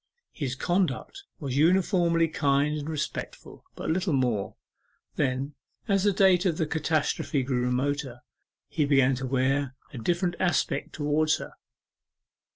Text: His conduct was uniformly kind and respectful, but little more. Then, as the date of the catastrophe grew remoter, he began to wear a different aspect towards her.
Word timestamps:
His 0.31 0.55
conduct 0.55 1.25
was 1.39 1.55
uniformly 1.57 2.27
kind 2.27 2.75
and 2.75 2.89
respectful, 2.89 3.63
but 3.75 3.91
little 3.91 4.13
more. 4.13 4.55
Then, 5.15 5.53
as 5.87 6.03
the 6.05 6.11
date 6.11 6.43
of 6.43 6.57
the 6.57 6.65
catastrophe 6.65 7.43
grew 7.43 7.65
remoter, 7.65 8.21
he 8.67 8.83
began 8.85 9.13
to 9.17 9.27
wear 9.27 9.75
a 9.93 9.99
different 9.99 10.33
aspect 10.39 10.93
towards 10.93 11.37
her. 11.37 11.51